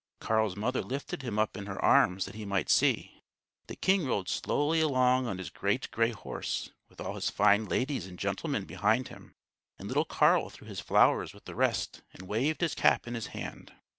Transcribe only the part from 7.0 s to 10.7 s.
his fine ladies and gentlemen behind him; and little Carl threw